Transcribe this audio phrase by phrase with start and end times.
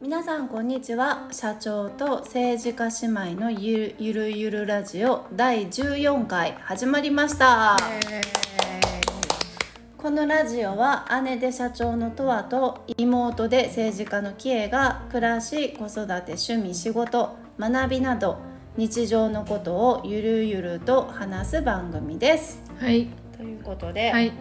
[0.00, 1.26] 皆さんこんにちは。
[1.32, 7.76] 社長と政治家姉妹のゆるゆるゆるラジオ第14回始まりました。
[9.96, 18.38] このラジオは姉で社長のとわと妹で政治家のキエが暮らし子育て趣味仕事学びなど
[18.76, 22.62] 日常のことをゆるゆると話す番組です。
[22.78, 23.08] はい。
[23.68, 24.32] ことで、はい。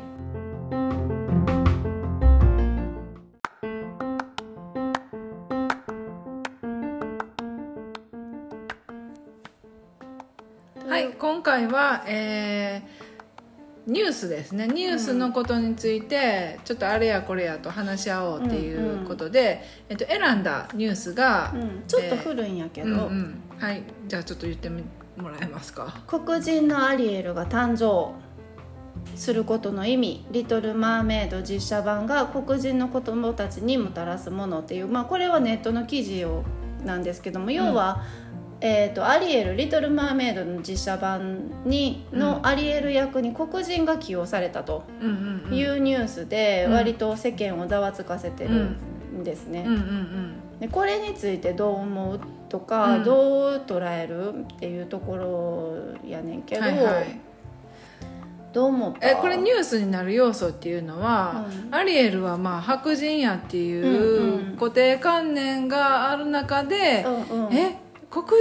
[10.88, 11.14] はい。
[11.20, 13.08] 今回はえー
[13.88, 14.68] ニュースですね。
[14.68, 23.42] ニュースのことについて、ちょっとあれやこれやと話し合おうっていうことで、えっと、選んだニュースが、うん、ちょっと古いんやけど、うんうん。
[23.58, 23.84] はい。
[24.10, 24.84] じゃあちょっと言ってみ
[25.16, 26.04] もらえますか。
[26.06, 28.27] 黒人のアリエルが誕生
[29.18, 36.44] することの意味「リトル・マーメイド」実写版が黒人の子供たちにもたらすものっていう、まあ、これはネットの記事を
[36.86, 38.04] なんですけども要は、
[38.62, 45.54] えー、とアリエル「リトル・マーメイド」の実写版にのアリエル役に黒人が起用されたとうんうんうん。
[45.58, 46.74] いうニュースでうん。
[46.74, 48.50] 割と世間をざわつかせてる
[49.20, 49.64] んですね。
[49.66, 50.60] うんうんうん。
[50.60, 53.04] でこれについてどう思うとか、うん。
[53.04, 57.27] どう捉えるっていうところやねんけど、はいはい
[58.58, 59.12] どう思った？
[59.12, 61.76] えこれニュースになる要素っていうのは、うん。
[61.76, 67.54] アリエルはまあ白人やっていう固定観念がある中で、うんうん。
[67.54, 67.78] え
[68.10, 68.34] 黒人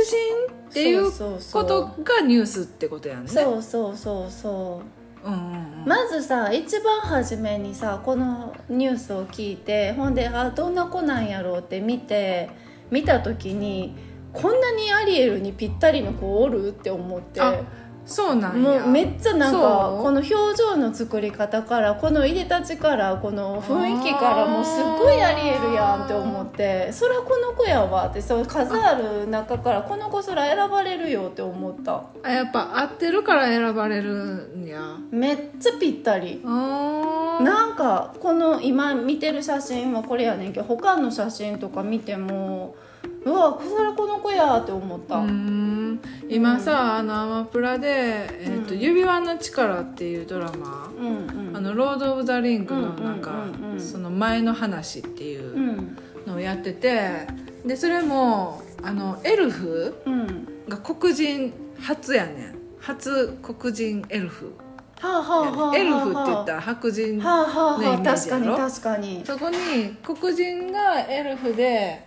[0.71, 1.11] っていう。
[1.53, 3.29] ことがニュースってことやんね？
[3.29, 4.81] そうそうそうそ
[5.25, 5.29] う。
[5.29, 5.41] うんうん
[5.83, 5.85] うん。
[5.87, 12.49] まずさ一番初めにさこのニュースを聞いてほんであどんな子なんやろうって見て
[12.91, 13.95] 見た時に
[14.33, 17.43] こんなにアリエルにぴったりの子おるって思って。
[17.43, 17.61] あ
[18.07, 18.81] そうなんや。
[18.81, 19.59] もうめっちゃなんか
[20.01, 32.05] この表情の作り方からこの入れたちからこの雰囲気からもうすっごいアリエルやんって思ってそらこの子やわってそう数ある中からこの子そら選ばれるよって思った。
[32.23, 34.97] あやっぱ合ってるから選ばれるんや。
[35.11, 36.41] めっちゃぴったり。
[36.45, 42.77] なんかこの今見てる写真はこれやねんけど他の写真とか見ても
[43.27, 46.01] うわそらこの子やって思った、うーん。
[46.29, 47.89] 今さ、あのアマプラで
[48.41, 48.81] 「えーとうん。
[48.81, 51.57] 指輪の力」っていうドラマ、うんうん。
[51.57, 53.81] あのロード・オブ・ザ・リングのなんか、うんうんうんうん。
[53.81, 55.99] その前の話っていううん。
[56.25, 57.27] のをやってて
[57.65, 60.49] でそれもあのエルフうん。
[60.69, 62.57] が黒人初やねん。
[62.81, 64.53] 初黒人エルフ。
[64.99, 68.71] はあはあはあはあエルフって言ったら白人はあはあのイはあ確かにメージやろ？
[68.71, 69.23] 確かに。
[69.27, 72.07] そこに黒人がエルフで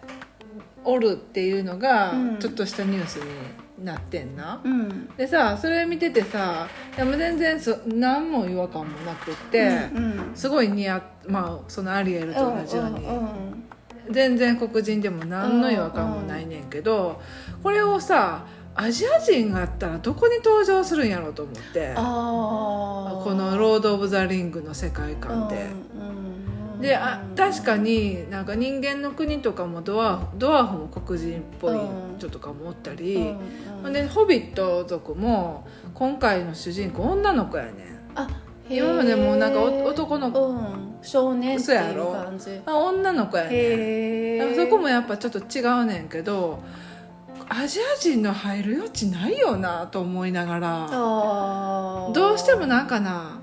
[0.83, 2.39] おるっていうのがうん。
[2.39, 5.07] ちょっとしたニュースになってんな、うん。
[5.15, 13.63] でさそれ見ててさいやもう全然そ何も違和感もなくって、うんすごい似合っまあそのアリエルと同じように、うんうん
[14.11, 17.21] 全然黒人でも何の違和感もないねんけど、
[17.61, 21.93] これをさアジア人があったらどこに登場するんやろうと思って。
[21.95, 25.67] あこの「ロード・オブ・ザ・リング」の世界観で。
[25.95, 26.28] うん
[26.79, 31.77] であ確かになんか人間の国とかもドワーフドワーフも黒人っぽい
[32.17, 33.39] 人とかもおったり、うん
[33.85, 33.93] うん。
[33.93, 37.73] で「ホビット族」も今回の主人公女の子やねん。
[38.15, 38.27] あ
[38.69, 40.47] 今までもなんかお男の子。
[40.47, 42.61] うん、少年っていう感じ。
[42.65, 44.55] あ女の子やねん。
[44.55, 46.61] そこもやっぱちょっと違うねんけど
[47.49, 50.87] アジア人の入る余地ないよなと思いながら。
[52.13, 53.38] どうしてもなんかな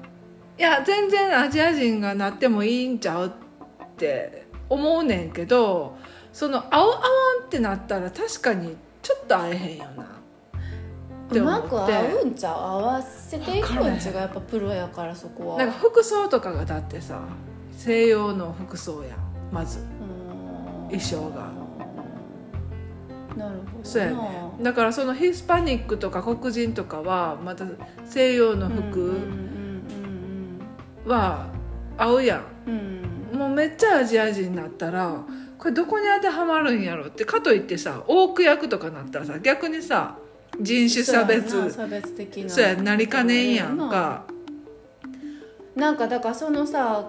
[0.59, 3.31] いや全然アジア人がなってもいいんちゃうっ
[3.97, 5.97] て思うねんけど
[6.33, 6.97] その合う合わ
[7.43, 10.07] んってなったら確かにちょっと会えへんよな。
[11.29, 11.89] うまく合
[12.23, 12.55] うんちゃう？
[12.55, 15.59] 合わせていくんちがやっぱプロやからそこは。
[15.59, 17.21] なんか服装とかがだってさ
[17.73, 19.19] 西洋の服装やん
[19.53, 19.81] まず。
[19.81, 19.87] うん。
[20.87, 21.51] 衣装が。
[23.37, 23.85] なるほどな。
[23.85, 24.17] そうやね。
[24.63, 27.65] だからそのヒスパニックとか黒人とかはまた
[28.05, 29.56] 西洋のうん服うん
[31.07, 31.47] は
[31.97, 32.45] 合うやん。
[32.67, 33.39] うん。
[33.39, 35.25] もうめっちゃアジア人になったら
[35.59, 40.17] これどこに当てはまるんやろってかといってさ多く役とかなったらさ逆にさ
[40.61, 42.49] 人種差別そうやな差別的な。
[42.51, 44.25] そうやなりかねんやんか。
[45.75, 47.07] なんかだからそのさ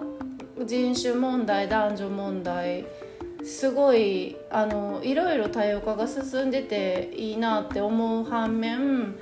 [0.64, 2.84] 人種問題男女問題
[3.44, 9.14] すごいあのいろいろ多様化が進んでていいなって思う反面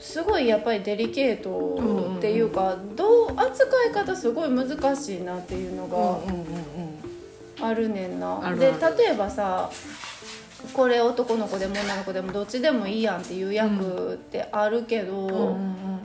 [0.00, 6.56] すごいやっぱりデリケートっていうか、どう扱い方すごい難しいなっていうのがうんうんうん
[7.60, 7.64] うん。
[7.64, 8.54] あるねんな。
[8.54, 9.70] で例えばさ
[10.72, 16.02] これ男の子でも女の子でもどっちでもいいやんっていう役ってあるけど、うんうん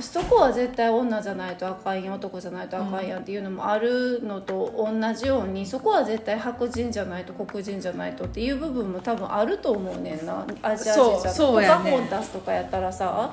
[0.00, 10.46] そこは絶対女じゃないとあかんやん男じゃないとあかんやんっていうのもあるのと同じようにそこは絶対白人じゃないと黒人じゃないとっていう部分も多分あると思うねんな。
[10.62, 13.32] アジア人じゃそうそうやねポカホンタスとかやったらさ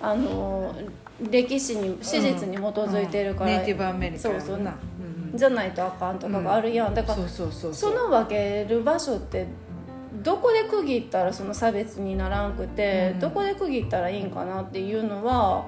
[0.00, 0.74] あの
[1.30, 4.46] 歴史に史実に基づいてるから、ネイティブアメリカやもんな。
[4.46, 4.60] そうそう。
[4.60, 4.66] うん。
[4.66, 4.74] うん
[5.34, 7.74] じゃないとあかんとかがあるやん、だからそうそうそう。
[7.74, 9.48] その分ける場所って
[10.22, 13.20] どこで区切ったらその差別にならんくて、うん。
[13.20, 15.64] どこで区切ったらいいんかなっていうのは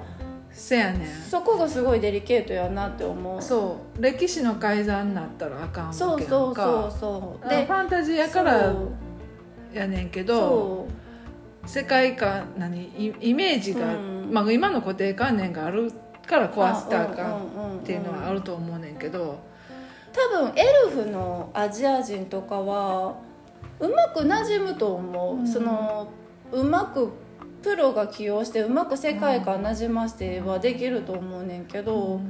[0.59, 1.05] せやね。
[1.05, 3.43] んそこがすごいデリケートやなって思う。
[3.43, 4.03] そう。
[4.03, 8.75] 歴史の改ざんになったらあかんわけそうそうそうそうでファンタジーやから
[9.73, 10.89] やねんけど
[11.67, 14.31] 世界観何イイメージが、うん。
[14.33, 15.93] まあ、今の固定観念がある
[16.27, 19.39] から壊したかんっんていうのはあると思うねんけど、
[20.13, 23.17] 多分エルフのアジア人とかは
[23.79, 25.47] うまくなじむと思う、うん。
[25.47, 26.09] その
[26.51, 27.13] うまく
[27.67, 32.21] プロが起用してうまく世界観なじましてはできると思うねんけど、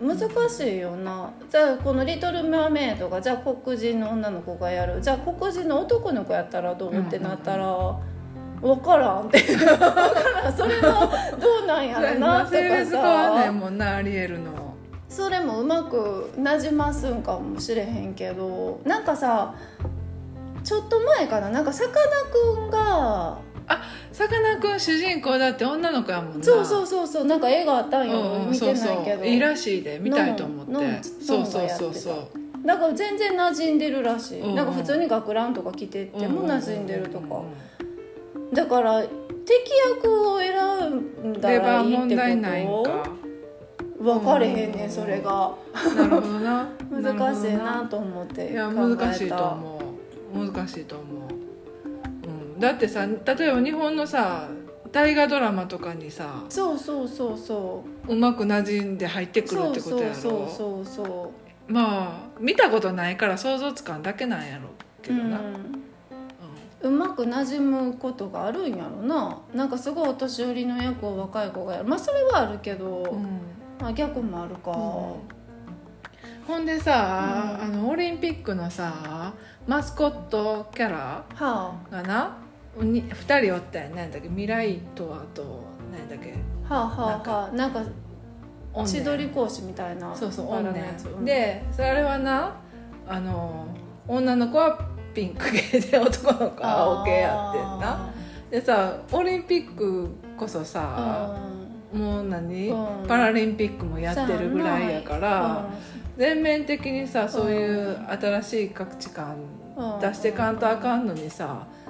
[0.00, 0.16] 難
[0.48, 1.32] しいよな。
[1.50, 5.02] じゃあこの「リトル・マーメイド」がじゃあ黒人の女の子がやる。
[5.02, 7.96] じゃあ黒人の男の子やったらどうってなったら
[8.60, 10.52] 分からんって分からん。
[10.56, 13.30] それはどうなんやろなとな性か別変わ。
[13.30, 14.76] んないさもんなアリエルの
[15.08, 19.56] それもうまくなじますんかもしれへんけどなんかさ
[20.62, 21.50] ちょっと前かな。
[21.50, 21.96] なんかさかな
[22.30, 23.38] クンが
[24.12, 26.44] さかなクン主人公だって女の子やもんな。
[26.44, 27.24] そうそうそうそう。
[27.24, 28.86] なんか絵があったんよ、うんうん見てないけど。
[28.86, 29.26] そうそう。
[29.26, 29.98] いいらしいで。
[29.98, 31.02] 見たいと思って。
[31.02, 32.10] そうそうそうそ
[32.64, 32.66] う。
[32.66, 34.54] なんか全然馴染んでるらしい、うんうん。
[34.54, 37.52] なんか普通に学ランとか着てっても馴染んでるとか、うんうんうん
[38.52, 39.10] だから敵
[39.96, 40.52] 役を選
[41.32, 42.90] んだレらいいってバー問題ないんこか。
[43.98, 45.54] と分かれへんねんそれが。
[45.96, 46.68] なるほどな。
[46.90, 49.80] 難しいなると思っていや難しいと思
[50.34, 50.52] う。
[50.52, 51.41] 難しいと思う、うん、
[52.62, 54.48] だってさ例えば日本のさ
[54.90, 58.14] 大河ドラマとかにさそうそうそうそう。
[58.14, 60.14] まく馴染んで入ってくるってことやろ？
[60.14, 61.32] そうそうそうそ
[61.66, 65.40] まあ見たことないから想像つかんだけなんやろうけう、どな、
[66.82, 69.38] うん、うまく馴染むことがあるんやろな。
[69.54, 71.88] なんかすごいお年寄りの役を若い子がやる。
[71.88, 73.40] まあそれはあるけど、うん。
[73.80, 77.64] まあ、逆もあるか、ほんでさ、うん。
[77.64, 79.32] あのオリンピックのさ
[79.66, 82.36] マスコットキャラはがな
[82.76, 86.34] に2人おったやん何だっけ未来とあと何だっけ。
[86.68, 87.56] あ、はあはあはあ。
[87.56, 87.82] なんか
[88.86, 91.04] 千鳥講師みたいなそうそうバラのやつ。
[91.06, 91.24] ん。
[91.24, 92.56] でそれはな
[93.06, 93.66] あの
[94.08, 94.78] 女の子は
[95.14, 98.10] ピンク系で男の子は青系やってんな。
[98.50, 101.38] でさオリンピックこそさ、
[101.92, 103.06] もう何、うん。
[103.06, 105.68] パラリンピックもやってるぐらいやから、
[106.16, 109.36] 全面的にさそういう新しい価値観
[109.76, 110.00] うん。
[110.00, 111.81] 出してかんとあかんのにさあ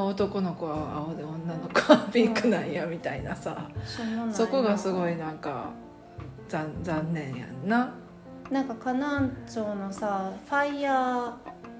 [0.00, 3.68] 男の子は青で女の子はピンクなんやみたいなさ。
[4.00, 4.34] しょうもないな。
[4.34, 5.70] そこがすごいなんか
[6.48, 7.94] 残残念やんな。
[8.50, 11.32] なんか河南町のさファイヤー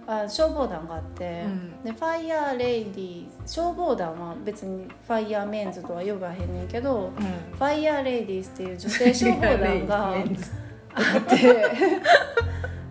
[0.06, 1.82] あ消防団があって、うん。
[1.85, 7.56] で fire lady 消防団は別に firemen's とは呼ばへんねんけどうん。
[7.56, 11.37] fire ladies っていう女性消防団があって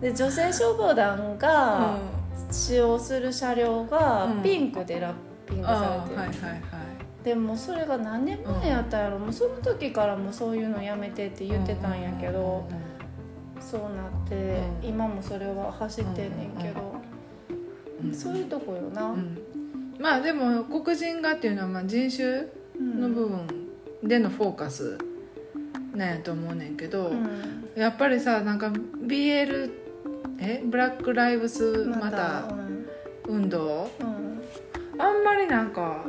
[0.00, 0.14] で。
[0.14, 2.21] 女性消防団うがん
[2.52, 4.42] 使用する車両がうん。
[4.42, 5.14] ピンクでラッ
[5.46, 6.60] ピングさあれてる、あはいはいはい。
[7.24, 12.68] でもそれが何年前やったんやろ、もうその時からもうそういうのやめてって言ってたんやけど、
[13.60, 14.88] そうなって、うん。
[14.88, 16.94] 今もそれは走ってんねんけど、
[18.12, 19.38] そういうとこよな、うん。
[19.98, 23.46] まあでも黒人がっていうのはまあ人種うんの部分
[24.02, 24.98] でのフォーカス
[25.94, 27.28] なんやと思うねんけど、うん。
[27.76, 29.81] やっぱりさなんか BL
[30.42, 32.44] えブラック・ライブスまた。
[32.50, 32.72] うん
[33.28, 33.88] 運動？
[34.00, 34.42] うん。
[35.00, 36.04] あんまりなんか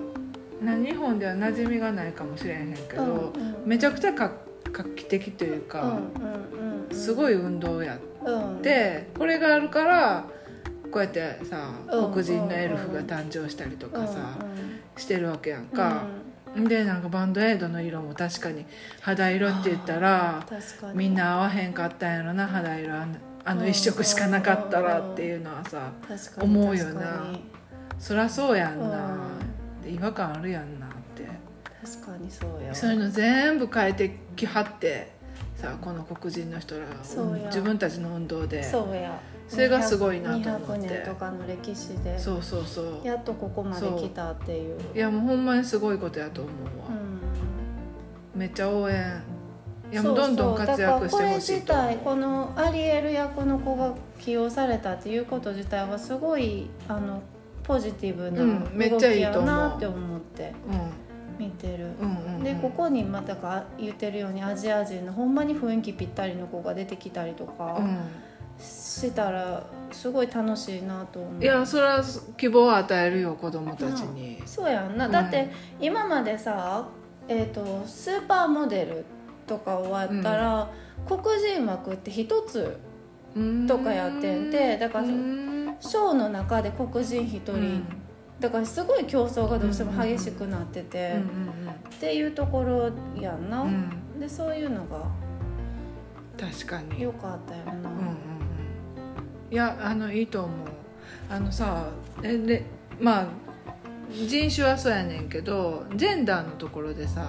[0.59, 4.31] な日本では馴染みがないかもしれへんけど、うんめちゃくちゃ画
[4.71, 5.99] 画期的といううんか、
[6.91, 8.61] すごい運動やっうん。
[8.63, 10.25] てこれがあるから
[10.91, 14.43] こうやってさ、うん黒人のエルフが誕生したりとかさ、う
[14.99, 15.67] んしてるわけやんうん。
[15.67, 16.01] か、
[16.55, 18.65] でなんかバンドエイドの色も確かに
[19.01, 20.43] 肌色って言ったら
[20.95, 22.95] みんな合わへんかったんやろな肌色
[23.45, 25.91] あのあの一色しかなかったらっていうのはさ
[26.39, 27.25] 思うよな。
[27.99, 29.17] そりゃそうやんな、
[29.85, 31.27] う違和感あるやんなって。
[31.83, 35.11] 確かにそうやそういうの全部変えてきはって
[35.55, 36.85] さこの黒人の人ら
[37.45, 38.63] 自分たちの運動で。
[38.63, 39.19] そうや。
[39.47, 40.87] それがすごいなと思って。
[40.87, 42.17] 200年とかの歴史で。
[42.17, 43.07] そうそうそう。
[43.07, 44.79] やっとここまで来たっていう。
[44.95, 48.39] いやもうほんまにすごいことやと思うわ、うん。
[48.39, 49.21] めっちゃ応援
[49.93, 51.57] いやもうどんどん活躍してほしいとそう。
[51.57, 57.21] そうだからこれ自体このアリエル役の子が起用されたっていうこと自体はすごいあの
[57.63, 59.45] ポジティブな動きやちゃいいと思う。
[59.45, 61.03] なって思って、うん。
[61.39, 62.43] 見てる、うんうんうん。
[62.43, 71.33] でここにまたか言ってるようにアジア人のほんまに雰囲気ぴったりの子が出てきたりとかうしたらすごい楽しいなと思う。
[71.39, 72.03] ん、いやそれは
[72.37, 76.87] 希望を与えるよ子供たちに、そうやんな、うんだって今までさ、
[77.27, 79.05] えー、とスーパーモデル
[79.45, 80.69] とか終わったら、
[81.07, 82.77] 黒人枠って一つ
[83.35, 83.67] うん。
[83.67, 85.75] とかやってんでだからうん。
[85.79, 87.83] ショーの中で黒人一人、うん。
[88.39, 93.89] だからすごい競争がどうしても激しくなってて、うんっていうところやんな、うん。
[94.15, 95.09] うんでそういうのが
[96.37, 97.01] 確かに。
[97.01, 97.93] 良かったよな、うんうんうん。
[99.51, 100.67] いやあのいいと思う。
[101.29, 101.87] あのさ
[102.21, 102.65] えで
[102.99, 103.27] まあ
[104.11, 107.27] 人種はそうやねんけどジェンダーのところでさ、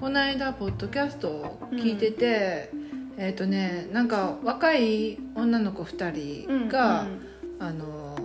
[0.00, 2.70] この間ポッドキャストを聞いてて、
[3.18, 7.06] えっ、とねなんか若い女の子2うん人が、
[7.58, 8.18] あの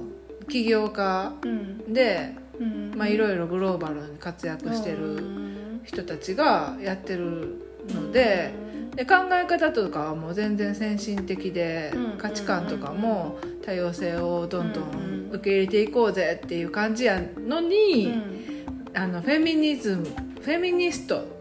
[0.48, 1.94] 起業家うん。
[1.94, 5.82] で、うんまあ、いろいろグローバルに活躍してうるん。
[5.84, 8.54] 人たちがやってるので,、
[8.96, 18.98] で考え方とかはもう全然先進的で、うん価値観とかも多様性をどんどうんん受け入れていこうぜっていう感じやのに、うん。
[18.98, 21.35] あのフェミニズムフェミニスト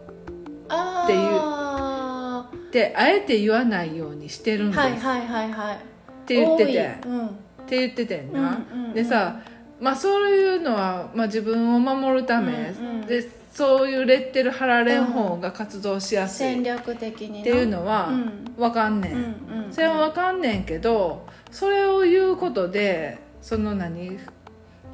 [0.65, 2.71] っあー。
[2.71, 5.75] てあえて言わないようにしてるんです、はいはいはいはい。
[5.75, 5.81] っっ
[6.25, 6.95] て言ってて。
[7.05, 7.27] うん。
[7.27, 7.29] っ
[7.67, 8.93] て言っててんな、うんうんうん。
[8.93, 9.39] でさ
[9.79, 13.05] まあそういうのは、まあ、自分を守るため、うんうん。
[13.05, 16.47] でそういうレッテル貼られん方が活動しやすい。
[16.47, 18.45] っ戦略的になていうのはうん。
[18.57, 19.21] 分かんねん、うんう
[19.69, 24.17] んそれは分かんねんけどそれを言うことでその何？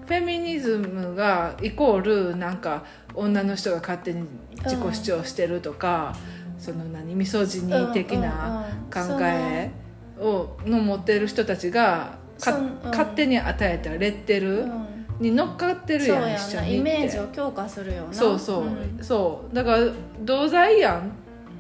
[0.08, 2.02] フェミニズムがイコー
[2.32, 4.26] ルなんか女の人が勝手に
[4.64, 6.16] 自己主張してるとか、
[6.58, 9.72] その何ミソジニー的な考え
[10.20, 12.90] をの持ってる人たちがかそんうん。
[12.92, 14.86] 勝手に与えたレッテルうん
[15.20, 18.14] に乗っかってるそうやん一緒イメージを強化するよな。
[18.14, 19.04] そうそう、ん。
[19.04, 19.56] そう。
[19.56, 19.78] だから
[20.22, 21.12] 同罪やんっ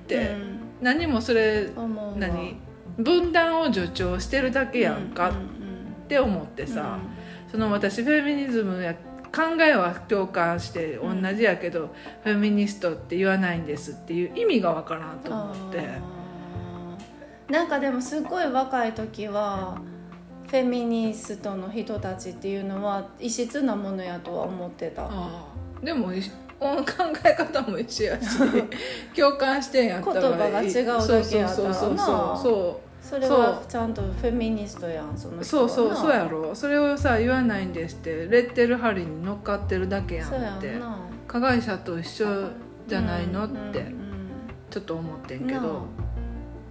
[0.08, 0.36] て、
[0.82, 1.70] 何もそれ
[2.18, 2.56] 何？
[2.98, 5.52] 分断を助長してるだけやんかっうんうん
[6.08, 7.00] て思ってさ、
[7.52, 8.96] その私フェミニズムや
[9.34, 16.22] 考えは共感して同じやけど、フェミニストって言わないんですっていう意味がわからんと思って。
[17.50, 19.78] なんかでもすごい若い時は
[20.48, 25.10] フェミニストの人たちっていうのは異質なものやとは思ってた。
[25.84, 26.22] でもい
[26.60, 26.76] 考
[27.26, 28.38] え方も一緒やし
[29.16, 31.74] 共感してんやったら言葉が違うだけやったらな。
[31.74, 36.56] そうそうそうそうそれはちゃんとフェミニストやんそのそうそうそうやろ。
[36.56, 40.76] それをさ言わないんですってレッテル貼りに乗っかってるだけやんって。
[41.28, 42.50] 加害者と一緒
[42.88, 43.86] じゃないのって
[44.70, 45.86] ちょっと思ってんけど、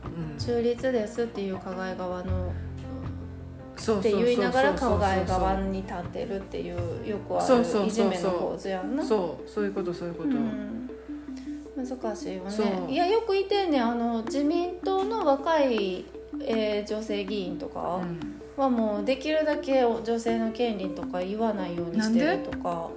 [0.04, 8.10] うん、中立ですっていう加害側のって言いながら加害側に立ってるっていうよくあそうそうそうそう。
[8.10, 9.04] るいじめの構図やんな。
[9.04, 10.90] そうそういうことそういうこと、うん。
[11.76, 12.66] 難しいよそう。
[12.66, 13.86] ねいやよくいてんねん。
[13.86, 16.04] あの自民党の若い、
[16.42, 18.40] えー女性議員とかうん。
[18.56, 22.90] はもうできるだけ女性の権利とか言わないようにしてるとか。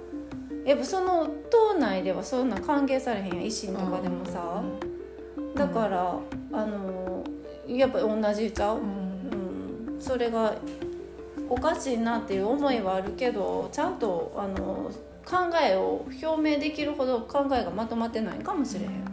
[0.64, 4.62] やっぱその党内ではそんな歓迎されへんやん維新とかでもさ。
[5.54, 6.18] だから
[6.52, 7.22] あの
[7.66, 8.78] やっぱ同じちゃう？
[8.78, 9.94] う、ん。
[9.94, 10.54] うん、それが
[11.48, 14.90] おかしいなっていう思いはあるけどちゃんとあの
[15.24, 19.04] 考えを表明できるほど考えがまとまってないかもしれへん。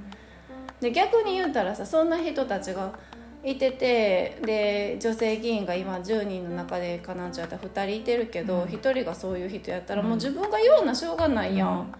[0.80, 2.94] で逆に言うたらさそんな人たちが
[3.44, 8.64] いててで女性議員が今10人の中でかなんちゃったら2人いてるけど、うん。
[8.66, 10.08] 1人がそういう人やったらうん。
[10.08, 11.94] もう自分が言うなしょうがないやん、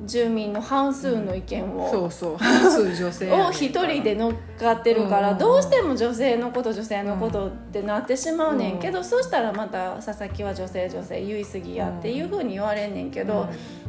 [0.00, 0.06] うん。
[0.06, 1.90] 住民の半数の意見を。
[1.90, 2.36] そうそう。
[2.36, 5.38] 半数女性 を一人で乗っかってるから、うん。
[5.38, 13.46] どうしても女性のこと女性のことってなってしまうねんけど、そしたらまた佐々木は女性女性言い過ぎやっていうふうに言われんねんけど、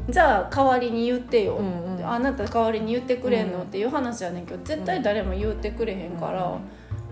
[0.09, 2.07] じゃあ代わりに言ってよ、うんうん。
[2.07, 6.57] あなた代わりに言ってくれんの、うんっていう話やねんけど絶対誰も言ってくれへんから、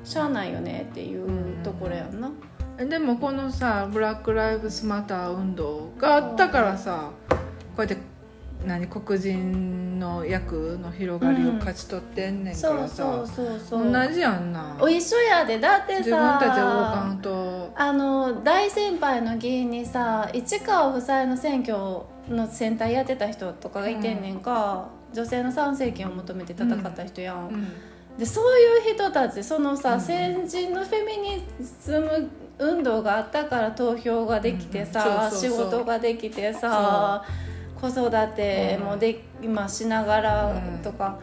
[0.04, 2.30] しゃあないよねっていうところやんな。
[2.78, 2.90] うん。
[2.90, 7.12] でもこのさブラック・ライブズ・マター運動があったからさ
[7.76, 8.11] こうやって
[8.66, 13.92] 何黒人の役の広がりを勝ち取ってんねんかそうらさ、そうそうそう。
[13.92, 14.78] 同じやんな。
[14.80, 17.74] お一緒やでだってさ自分たちと。
[17.76, 21.76] あの大先輩の議員にさ市川夫妻の選挙
[22.30, 27.68] の選対やってた人とかがいてんねんか、女性の参政権を求めて戦った人やん、うん。
[28.18, 30.02] でそういう人たちそのさ、うん。
[30.02, 31.44] 先人のフェミニ
[31.82, 37.24] ズム運動があったから投票ができてさ、仕事ができてさ
[37.82, 41.20] 子育てもで、今しながらとか。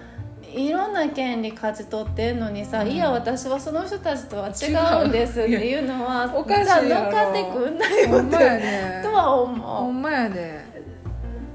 [0.50, 2.88] いろんな権利勝ち取ってんのにさ、うん。
[2.88, 7.04] いや私はその人たちとは違うんですっていうのはおかしいやろ。
[7.04, 10.64] 乗っかってくんなよってでとはほ思んまやで。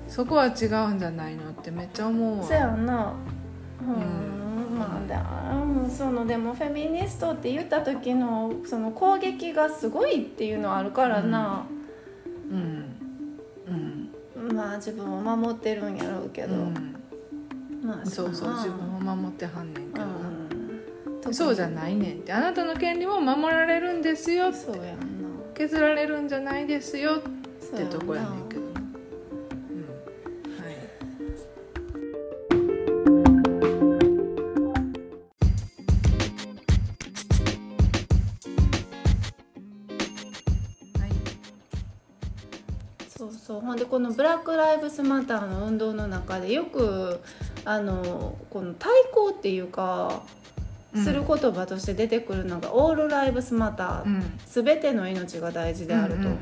[0.07, 2.43] そこは違うんじゃないのってめっちゃ思うわ。
[2.43, 3.13] そうやんな。
[3.81, 11.65] うん、まあそのでもフェミニストって言った時のその攻撃がすごいっていうのはあるからな、
[12.51, 12.57] うん。
[12.57, 12.92] うん
[14.51, 16.95] まあ自分を守ってるんやろうけど、うん。
[17.83, 22.33] まあそうそう自分を守ってはんねんけどそうじゃないねんって。
[22.33, 24.93] あなたの権利も守られるんですよそうやんな。
[25.53, 27.21] 削られるんじゃないですよっ
[27.77, 28.52] てとこやねんけど
[43.75, 47.21] でこのブラック・ライブスマターの運動の中でよく
[47.65, 50.23] あのこの対抗っていうか
[50.93, 51.03] うん。
[51.03, 54.39] する言葉として出てくるのが「オール・ライブスマター」うん。
[54.45, 56.39] 全ての命が大事であると、うんうん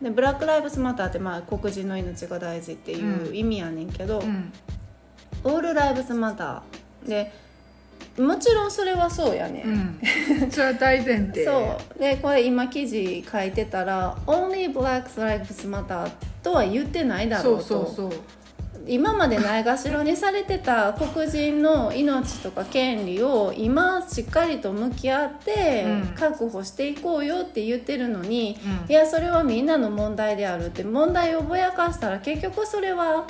[0.00, 4.52] でブラック・ライブスマターってまあ黒人の命が大事っていう意味やねんけど、うん
[5.44, 5.54] うん。
[5.54, 7.08] オール・ライブスマター。
[7.08, 7.32] で
[8.18, 9.72] もちろんそれはそうやね、うん。
[10.48, 11.44] ん、それは大前提。
[11.46, 11.98] そう。
[11.98, 16.10] でこれ今記事書いてたら「Only Black Lives Matter」
[16.42, 17.62] とは言ってないだろうと。
[17.62, 18.20] そうそうそう。
[18.88, 26.06] 今までないがしろにされてた 黒人の命とか権利を今しっかりと向き合ってうん。
[26.14, 28.90] 確保していこうよって言ってるのに、うん。
[28.90, 33.26] いやそれはみんなの問題であるって問題をぼやかしたら結局それは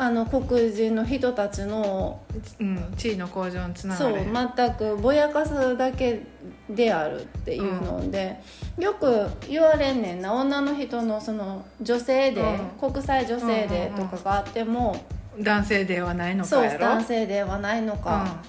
[0.00, 2.20] あの黒人の人たちの
[2.60, 4.22] うん、地位の向上につながそうる
[4.56, 6.22] 全くぼやかすだけ
[6.70, 8.40] であるっていうので、
[8.78, 10.32] よく言われんねんな。
[10.32, 15.04] 女の人のその女性で、う国際女性でとかがあっても、
[15.36, 16.78] 男性ではないのそうかやろ？
[16.78, 18.40] 男性ではないのか、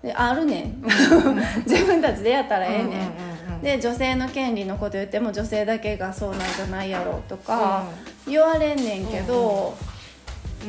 [0.00, 0.64] であるねん。
[0.64, 3.60] うん 自分たちでやったらええねん、うんうんうんうん。
[3.62, 7.82] で女性の権利のこと言っても女性だけがそうなんじゃないやろとか
[8.28, 9.93] 言われんねんけど、うん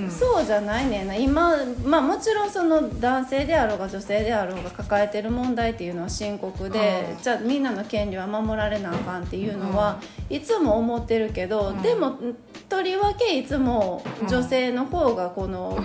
[0.10, 1.16] そうじゃないねんな。
[1.16, 11.82] 今、まあ、もちろんその男性であろうが女性であろうが抱えてる問題っていうのは深刻で、うんじゃあみんなの権利は守られなあかんっていうのは、いつも思ってるけど、うん。
[11.82, 12.18] でも
[12.70, 15.78] とりわけいつも女性の方がこの。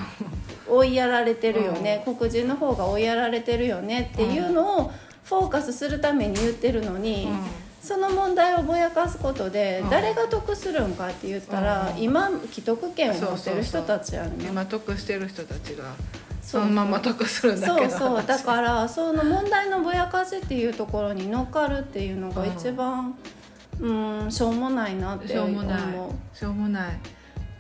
[0.70, 4.92] 追いやられてるよね、黒人の方が追いやられてるよねっていうのを
[5.25, 7.29] フォーカスするために言ってるのに、
[7.90, 9.90] その問題をぼやかすことでうん。
[9.90, 12.00] 誰が得するんかって言ったら、うん。
[12.00, 14.38] 今既得権を持ってる人たちやん。
[14.38, 15.94] ね今得してる人たちが
[16.40, 17.90] そのまま得するんだけど。
[17.90, 18.24] そうそう。
[18.24, 23.16] だからその問題のぼやかしっていうところに乗っかるっていうのが一番
[23.81, 23.92] う
[24.26, 24.31] ん。
[24.31, 25.83] しょうもないなってしょう思うもない。
[26.33, 26.98] しょうもない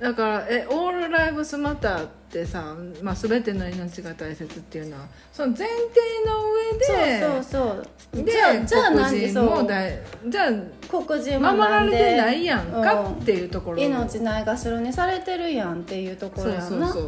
[0.00, 5.76] だからえオールライブスマターってさ、まあ、全ての命が大切っていうのはその前提
[6.26, 8.24] の上でそうそうそう。
[8.24, 9.68] でじゃあじゃあなんでそう。
[10.30, 10.52] じゃあ
[10.88, 13.78] 黒人も守られてないやんかうんっていうところ。
[13.78, 16.92] 命ないがしろにされてるやんっていうところやんな。
[16.92, 17.02] そう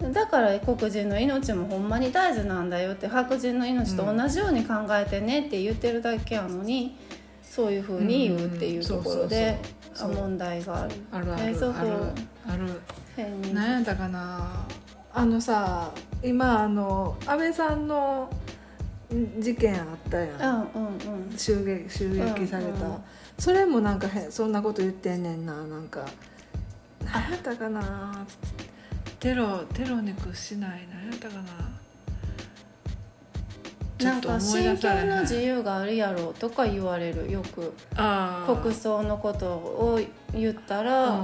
[0.00, 0.12] そう。
[0.12, 6.96] だから黒人の命もほんまに大事なんだよって白人の命と同じように考えてねって言ってるだけやのに、
[7.58, 9.58] そういうふうに言うっていうところで
[10.00, 10.94] 問題がある。
[11.10, 12.14] あるあるえそうそう。
[12.46, 12.80] ある
[13.52, 14.64] 何やったかな。
[15.12, 15.90] あのさ
[16.22, 18.30] 今あの安倍さんの
[19.12, 20.70] ん事件あったやん。
[20.72, 21.36] うんうんうん。
[21.36, 22.98] 襲撃襲撃された、うんうん。
[23.40, 25.52] それもなんかへんそんなこと言ってんねんな。
[25.66, 26.06] なんか
[27.04, 28.24] 何やったかな。
[29.18, 30.86] テロテロに屈しない。
[30.92, 31.77] 何やったかな
[34.02, 37.74] なんか信教の自由があるやろとか言われるよく
[38.60, 40.00] 国葬のことを
[40.32, 41.20] 言ったら、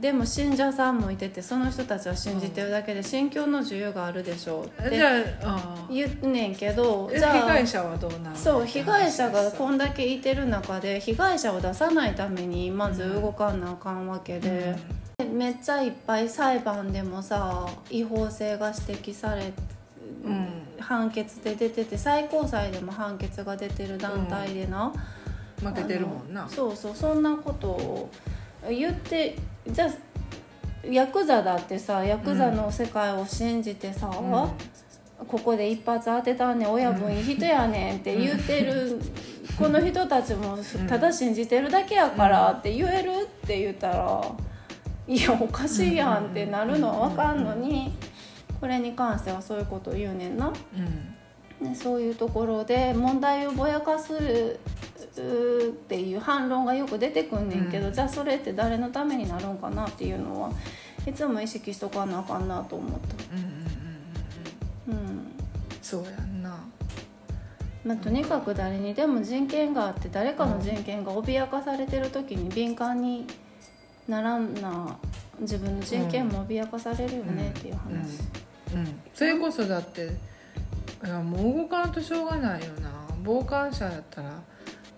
[0.00, 4.98] でも信者さんもいててその人たちは信じてるだけで信教の自由があるでしょうって
[5.90, 8.36] 言うねんけどえじゃあ被害者はどうなの？
[8.36, 14.76] そう被害者がこんんだけいてる中で被害者を出さないためにまず動かんなあかんわけで、
[15.32, 19.52] めっちゃいっぱい裁判でもさ違法性が指摘され
[20.24, 20.46] うん
[20.80, 24.92] 判決で出てて最高裁でも判決が出てる団体でな、
[25.62, 26.48] 負けてるもんな。
[26.48, 28.10] そうそうそんなことを
[28.68, 29.90] 言ってじゃあ
[30.86, 34.10] ヤクザだってさヤクザの世界を信じてさ、
[35.28, 38.98] ここで一発当てたんねん親分いい人やねんって言ってる、
[39.58, 44.22] この人たちもただ信じてるだけやからって言えるって言ったら
[45.06, 47.92] いやおかしいやんってなるのは分かんのに
[48.60, 50.52] これに関してはそういうことを言うねんな。
[51.60, 51.66] うん。
[51.66, 54.14] ね、そういうところで問題をぼやかす
[55.16, 57.92] うっていう反論がよく出てくんねんけど、うん。
[57.92, 60.50] じゃあそれって誰のためになるんかなっていうのは
[61.06, 63.06] いつも意識しとかなあかんなと思った。
[64.88, 65.26] うん
[65.82, 66.56] そうやんな。
[67.84, 73.26] まあ、とにかく誰にでも人権があって誰かの人権が脅かされてる時に敏感に
[74.06, 74.98] ならんな。
[75.40, 78.20] 自分の人権も脅かされるよねっていう話、
[78.74, 80.10] うん、それこそだって
[81.04, 82.90] いやもう動かんとしょうがないよな。
[83.24, 84.30] 傍観者やったら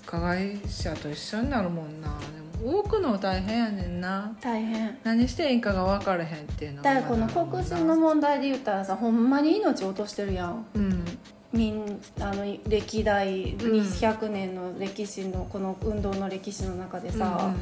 [0.07, 2.19] 加害者と一緒になるもんな。
[2.63, 4.37] でも動くの大変やねんな。
[4.41, 4.99] 大変。
[5.05, 10.67] 何していいかが分からへんっていうのだからこの黒人の問題で言ったらさほんまに命落としてるやん。
[10.75, 11.05] うん。
[11.53, 17.53] みんあの歴代200年の歴史のこの運動の歴史の中でさ、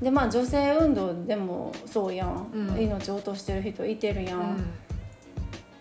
[0.00, 2.80] でまあ女性運動でもそうやん、うん。
[2.80, 4.64] 命落としてる人いてるや、うんん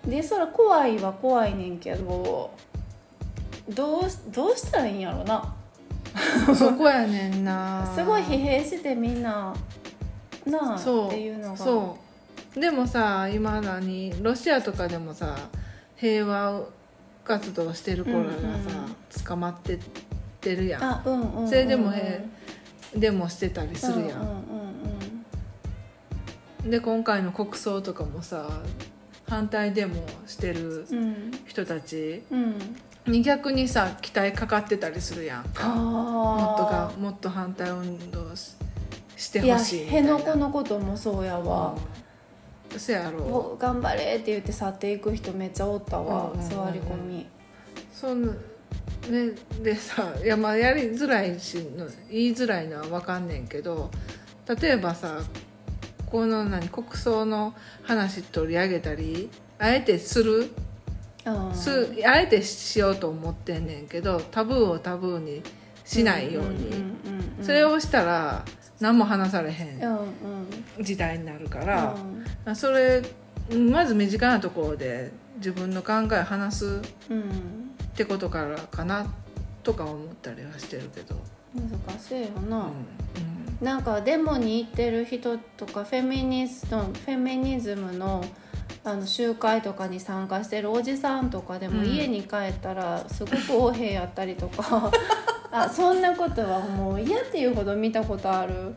[0.05, 2.51] でそら怖いは怖いねんけど
[3.69, 5.55] どうしどうしたらいいんやろな。
[6.47, 7.89] うんそこやねんな。
[7.95, 9.53] すごい疲弊してみんな
[10.45, 11.57] なあそうっていうのが。
[11.57, 11.97] そ
[12.55, 12.59] う。
[12.59, 15.35] でもさ今何ロシアとかでもさ
[15.95, 16.63] 平和
[17.23, 19.79] 活動してる子らがさ、捕まってっ
[20.41, 20.83] てるやん。
[20.83, 21.47] あうんうんうんうん。
[21.47, 22.25] それでもへ
[22.95, 24.27] デモしてたりするやん、うん
[26.63, 26.69] うん。
[26.69, 28.61] で今回の国葬とかもさ
[29.33, 29.95] 反対デモ
[30.27, 30.85] してる
[31.47, 32.55] 人たちうん。
[33.07, 35.67] に逆にさ期待かかってたりするやんか。
[35.69, 38.55] もっとがあもっと反対運動し
[39.17, 39.91] してほしいいな。
[39.91, 41.75] 辺野古のこともそうやわ、
[42.71, 42.79] うん。
[42.79, 43.19] そやろ。
[43.23, 46.49] お頑張れって言って去っていく人めっちゃおったわ、うんうんうんうん。
[46.49, 47.25] 座り込み。
[47.91, 48.31] そんな
[49.09, 53.91] ねでさいやまあやりづらいしの言いづらいのは分かんねんけど
[54.61, 55.19] 例えばさ
[56.13, 60.51] この何国葬の話取り上げたりあえてする？
[61.25, 65.41] うんすあえてしようと思ってんねんけどタブーをタブーに
[65.83, 68.45] しないように、んうんうんうんそれをしたら
[68.79, 69.97] 何も話されへうんん
[70.77, 70.83] うん。
[70.83, 71.95] 時代になるから
[72.45, 72.55] う、ん。
[72.55, 73.01] それ
[73.51, 76.65] まず身近なところで自分の考えを話す
[77.09, 77.21] うん。
[77.21, 79.07] ってことからかな
[79.63, 81.15] とか思ったりはしてるけど、
[81.55, 82.49] 難しいようん。
[82.49, 82.71] な、
[83.61, 88.23] なんかデモに行ってる人とかフェミニストフェミニズムの
[88.85, 91.87] あの集会とかに参加してるおじさんとかでもうん。
[91.87, 94.91] 家に帰ったらすごく横柄やったりとか。
[95.55, 98.75] あそんなことはもう嫌っていうほど見たことある。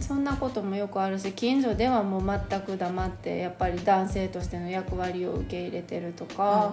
[0.00, 6.72] そんなこともよくあるし近所ではもう全く黙ってやっぱり男性としての役割を受け入れてるとか。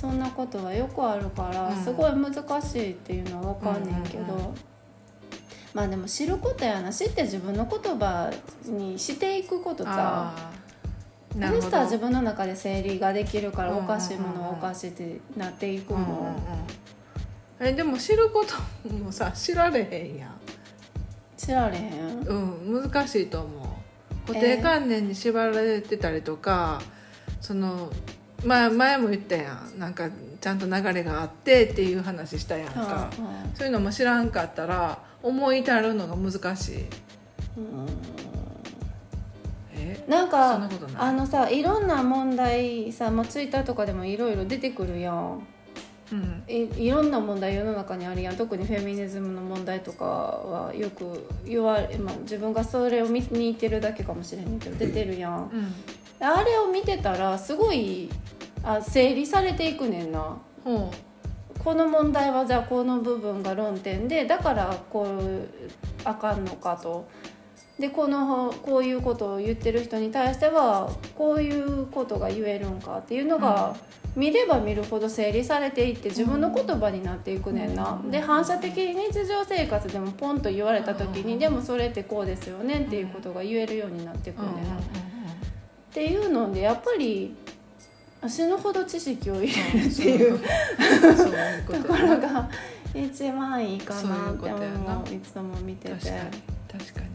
[0.00, 1.76] そんなことはよくあるから、うん。
[1.76, 4.54] すごい難しいっていうのは分かんねんけど、
[5.74, 8.32] まあでも知ることやな知って自分の言葉
[8.64, 10.34] にしていくことさ。
[11.32, 16.34] そしたら自分の中で整理ができるからおかしいものはおかしいってなっていくもん、うんうんうん。
[17.60, 20.30] えでも知ることもさ知られへんやん。
[21.36, 22.26] 知られへん？
[22.26, 22.34] う
[22.78, 23.62] ん難しいと思
[24.26, 24.26] う。
[24.26, 26.82] 固定観念に縛られてたりとか、
[27.40, 27.92] その
[28.44, 29.78] 前前も言ったやん。
[29.78, 30.08] なんか
[30.40, 36.76] ちゃんと流れがあってっていう話したやんか、うんそういうのも知らんかったら思い至るのが難しい。
[36.78, 37.86] うん。
[39.74, 40.04] え？
[40.08, 40.94] なんかなことない？
[40.96, 45.46] あのさいろんな問題さ、まあ、ツイッターとかでもいろいろ出てくるやん。
[46.12, 46.42] うん。
[46.48, 48.36] いいろんな問題世の中にあるやん。
[48.36, 55.50] 特にフェミニズムの問題とかはよく言われ、まあ、自分がそれを見に行ってるだけかもしれへんけど出てるやん。
[55.52, 55.74] うん
[56.20, 58.10] あれを見てたらすごい
[58.62, 60.38] あ整理されていくねんな。
[60.64, 60.92] ほ
[61.58, 65.48] この問題はじゃあこの部分が論点でだからこう
[66.04, 67.08] あかんのかと。
[67.78, 73.74] でこのこういうことを言ってる人に対してはこういうことが言えるんかっていうのが、
[74.16, 78.10] 見れば見るほど整理されていって自分の言葉になっていくねんな、うん。
[78.10, 81.38] で反射的に日常生活でもポンと言われた時に、うん。
[81.38, 84.56] でもそれってこうですよねっていうことが言えるようになっていくう、うんうん。
[84.56, 84.74] ねんな、
[85.90, 87.34] っていうのでやっぱり
[88.28, 90.44] 死ぬほど知識を入れるっていうと
[91.74, 92.48] ところが
[92.94, 95.94] 一番いいかなって思なういつも見てて。
[95.94, 97.10] 確かに確かに。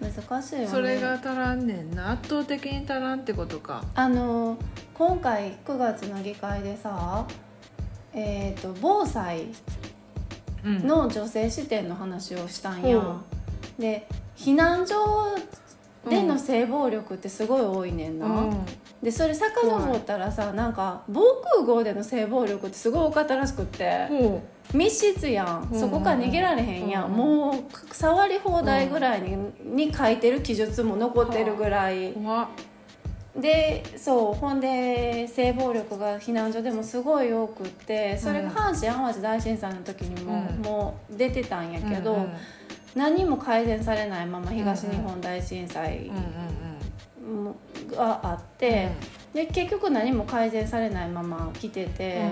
[0.00, 0.66] 難しいよね。
[0.66, 2.12] それが足らんねんな。
[2.12, 3.84] 圧倒的に足らんってことか。
[3.94, 4.56] あの
[4.94, 7.26] 今回9月の議会でさ
[8.14, 9.46] えー、と防災
[10.64, 10.86] うん。
[10.86, 13.20] の女性視点の話をしたんや、ほ
[13.78, 15.36] で避難所
[16.08, 16.28] でうん。
[16.28, 18.64] の性暴力ってすごい多いねんな、うん。
[19.02, 21.22] でそれ遡ったらさなんか防
[21.54, 24.06] 空壕での性暴力ってすごい多かったらしくって。
[24.08, 24.42] ほ
[24.74, 25.68] 密室やん。
[25.72, 25.80] うん。
[25.80, 27.12] そこから逃げられへんやん、うん。
[27.12, 32.14] もう触り放題ぐらいに,、に書いてる記述も残ってるぐらい。
[33.34, 40.62] でそうほんで性暴力が避難所でもすごい多くってそれが阪神・淡路大震災の時にも、うん。
[40.62, 42.32] もう出てたんやけど、うんうん
[42.94, 46.10] 何も改善されないまま東日本大震災
[47.90, 48.90] があって、
[49.32, 52.30] で結局何も改善されないまま来てて。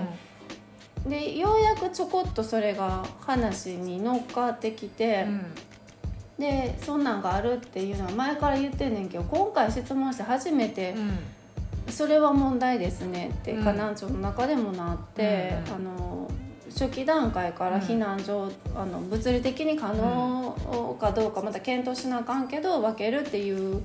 [1.07, 5.25] でようやくちょこっとそれが話に乗っかってきて、
[6.37, 10.93] でそんなんがあるっていうのは前から言ってんねんけど今回質問して初めて
[11.89, 13.63] 「それは問題ですね」ってうん。
[13.63, 15.73] 河南町の中でもなって、うん。
[15.73, 16.29] あの
[16.73, 23.81] 初期段階から避難所、あの物理的に可能かどうかまた検討しなあかんけど分けるっていう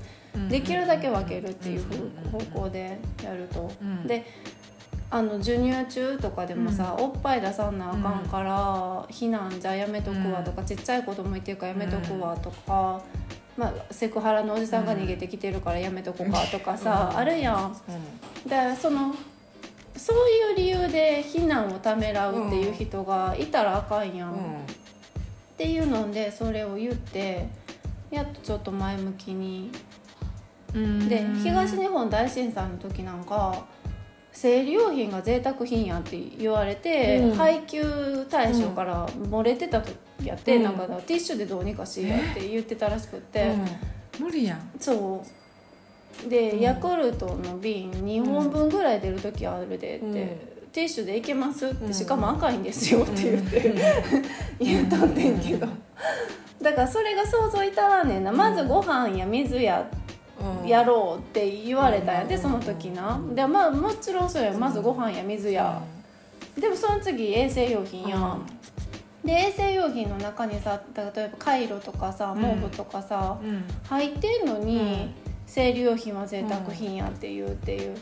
[0.48, 1.84] できるだけ分けるっていう
[2.30, 3.70] 方向でやると。
[3.80, 4.06] うん。
[4.06, 4.24] で
[5.08, 13.00] あの授乳中とかでもさ、おっぱい出さなあかんから、避難じゃあやめとくわとか、ちっちゃい子供いてるからやめとくわとか、
[13.56, 17.18] まあ、セクハラのおじさんが逃げてきてるからやめとこうかとかさ、うん。
[17.18, 17.76] あるやん。
[18.46, 19.14] うでその
[20.06, 24.38] そういう理由で避難をためらうっていう人がいたらあかんやん、っん。
[25.58, 27.48] ていうのでそれを言って
[28.12, 29.72] やっとちょっと前向きに。
[30.72, 31.08] うん。
[31.08, 33.66] で東日本大震災の時なんか
[34.30, 37.34] 生理用品が贅沢品やって言われて、うん。
[37.34, 40.62] 配配給対象から漏れてた時やって、うん。
[40.62, 43.56] なんかティッシュでどうにかしやって言ってたらしくって、
[44.20, 44.26] うん。
[44.26, 44.70] 無理やん。
[44.78, 45.45] そう
[46.28, 46.60] で、うん。
[46.60, 50.12] ヤクルトの瓶2本分ぐらい出る時あるでって、うん。
[50.72, 51.94] ティッシュでいけますって、うん。
[51.94, 53.74] しかも赤いんですよって言って、
[54.58, 55.66] 言うとってんけど、
[56.62, 58.32] だからそれが想像至らんねんな。
[58.32, 59.88] まずご飯や水や
[60.62, 60.68] うん。
[60.68, 62.40] やろうって言われたんやでうん。
[62.40, 63.20] その時な。
[63.34, 64.52] でまあもちろんそうや。
[64.52, 65.80] まずご飯や水や、
[66.58, 68.46] でもその次衛生用品や、ん、
[69.24, 72.42] で衛生用品の中にさ例えばカイロとかさうん。
[72.42, 73.64] 毛布とかさ、うん。
[73.88, 77.96] 入ってんのに、うん生理用品は贅沢品やっていうっていう、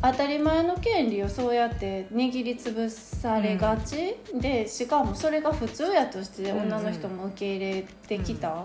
[0.00, 8.64] 当たり前の権利をそうやって握りつぶされがち、でしかもそれが普通やとして女の人も受け入れてきた、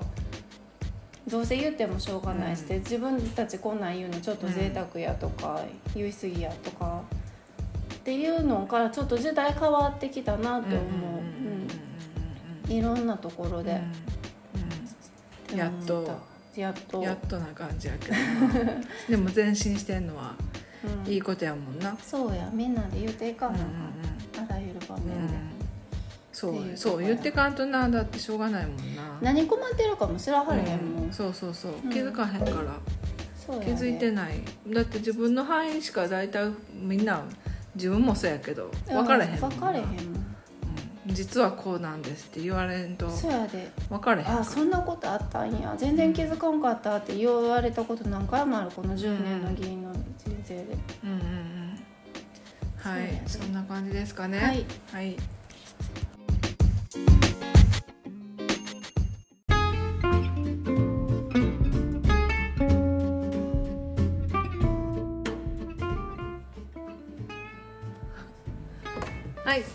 [1.27, 2.79] どうせ言ってもしょうがないし、うん。
[2.79, 5.61] 自分たちこんなん言うのちょっと贅沢やとか、
[5.95, 7.01] 言い過ぎやとか
[7.95, 11.67] っていうのからちょっと時代変わってきたなって思う、うん
[12.69, 13.81] いろんなところで。
[15.51, 16.28] うんやっと
[16.59, 17.01] やっと。
[17.01, 18.15] やっとな感じやけど。
[18.63, 18.73] な
[19.09, 20.33] でも前進してんのは
[21.05, 21.11] うん。
[21.11, 21.95] いいことやもんな。
[22.01, 22.49] そうや。
[22.53, 25.09] みんなで言っていかうんなあかん、あらゆる場うんうん。
[25.09, 25.33] 面で、
[26.33, 29.17] そうそう言ってかんとなだってしょうがないもんな。
[29.21, 31.73] 何困ってるかも知らはれへんもん、うんそうそうそう。
[31.83, 31.89] うん。
[31.89, 32.79] 気づかへんから。
[33.61, 34.33] 気づいてない。
[34.67, 37.23] だって自分の範囲しか大体みんな
[37.75, 39.47] 自分もそうやけど分からへんもんな。
[39.49, 40.18] 分かれへんもん
[41.13, 43.71] 実はこうなんですって言われんとそうやで。
[43.89, 45.75] 分かれへんあそんなことあったんや。
[45.77, 50.03] 全然気づかんかったって言われたこと何回もあるこの10年の議員の人
[50.43, 51.79] 生で、うんうんうん。
[52.77, 53.21] はい。
[53.27, 54.39] そんな感じですかね。
[54.39, 54.65] はい。
[54.91, 55.17] はい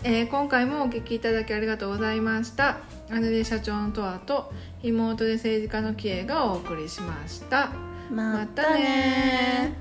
[0.03, 2.79] えー今回もお聞きいただきありがとうございました。
[3.09, 7.71] 姉で社長のとわと妹で政治家のキエがお送りしました。
[8.11, 9.75] ままたね